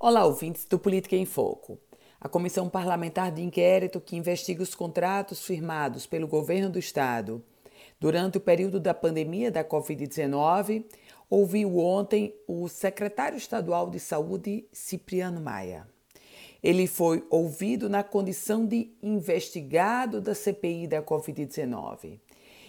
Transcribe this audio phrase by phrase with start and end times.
[0.00, 1.76] Olá, ouvintes do Política em Foco.
[2.20, 7.44] A Comissão Parlamentar de Inquérito que investiga os contratos firmados pelo governo do Estado
[7.98, 10.84] durante o período da pandemia da Covid-19
[11.28, 15.84] ouviu ontem o secretário estadual de Saúde, Cipriano Maia.
[16.62, 22.20] Ele foi ouvido na condição de investigado da CPI da Covid-19.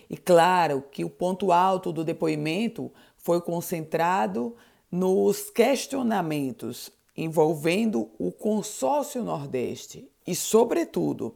[0.09, 4.55] E claro que o ponto alto do depoimento foi concentrado
[4.91, 6.91] nos questionamentos
[7.23, 11.35] envolvendo o consórcio Nordeste e, sobretudo,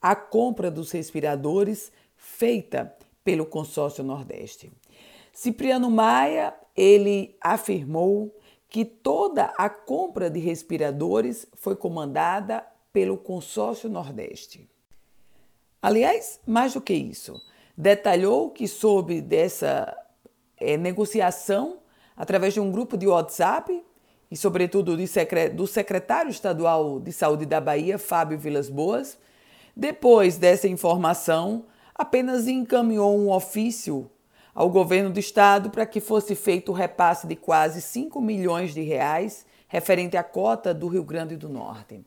[0.00, 4.72] a compra dos respiradores feita pelo consórcio Nordeste.
[5.32, 8.34] Cipriano Maia, ele afirmou
[8.68, 14.68] que toda a compra de respiradores foi comandada pelo consórcio Nordeste.
[15.82, 17.34] Aliás, mais do que isso,
[17.76, 19.96] detalhou que soube dessa
[20.56, 21.78] é, negociação
[22.16, 23.83] através de um grupo de WhatsApp
[24.30, 29.18] e, sobretudo, do secretário estadual de saúde da Bahia, Fábio Vilas Boas,
[29.76, 34.10] depois dessa informação, apenas encaminhou um ofício
[34.54, 38.82] ao governo do estado para que fosse feito o repasse de quase 5 milhões de
[38.82, 42.04] reais referente à cota do Rio Grande do Norte.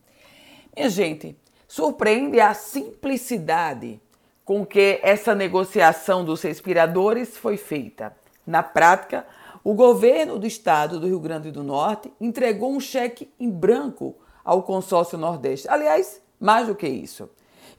[0.74, 4.00] Minha gente, surpreende a simplicidade
[4.44, 8.16] com que essa negociação dos respiradores foi feita.
[8.46, 9.26] Na prática,
[9.64, 14.14] o governo do estado do Rio Grande do Norte entregou um cheque em branco
[14.44, 15.68] ao consórcio Nordeste.
[15.68, 17.28] Aliás, mais do que isso.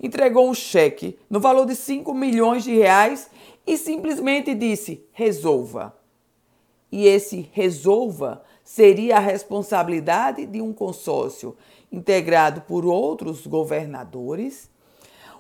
[0.02, 3.30] Entregou um cheque no valor de 5 milhões de reais
[3.66, 5.96] e simplesmente disse: resolva.
[6.92, 11.56] E esse resolva seria a responsabilidade de um consórcio
[11.92, 14.70] integrado por outros governadores,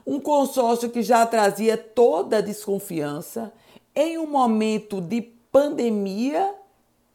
[0.05, 3.53] um consórcio que já trazia toda a desconfiança
[3.95, 6.55] em um momento de pandemia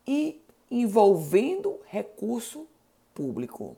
[0.06, 2.66] e envolvendo recurso
[3.14, 3.76] público.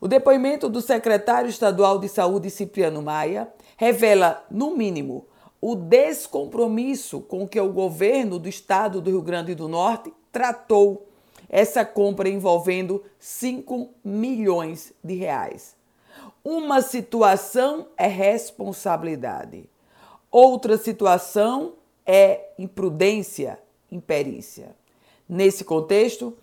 [0.00, 5.26] O depoimento do secretário estadual de Saúde, Cipriano Maia, revela, no mínimo,
[5.60, 11.08] o descompromisso com que o governo do estado do Rio Grande do Norte tratou
[11.48, 15.76] essa compra envolvendo 5 milhões de reais.
[16.44, 19.68] Uma situação é responsabilidade,
[20.30, 21.74] outra situação
[22.06, 23.58] é imprudência,
[23.90, 24.76] imperícia.
[25.28, 26.36] Nesse contexto,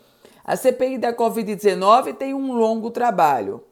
[0.44, 3.64] a CPI da Covid-19 tem um longo trabalho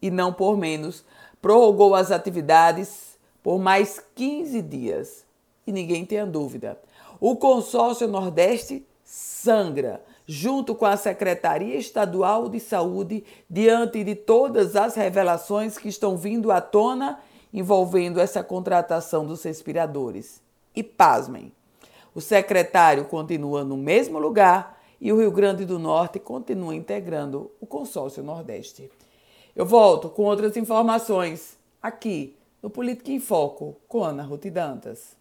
[0.00, 1.04] e, não por menos,
[1.42, 5.26] prorrogou as atividades por mais 15 dias.
[5.66, 6.80] E ninguém tenha dúvida,
[7.20, 14.94] o consórcio Nordeste sangra junto com a Secretaria Estadual de Saúde diante de todas as
[14.94, 17.20] revelações que estão vindo à tona
[17.52, 20.42] envolvendo essa contratação dos respiradores.
[20.74, 21.52] E pasmem,
[22.14, 27.66] o secretário continua no mesmo lugar e o Rio Grande do Norte continua integrando o
[27.66, 28.90] consórcio Nordeste.
[29.54, 35.16] Eu volto com outras informações aqui no Política em Foco com Ana Ruth Dantas.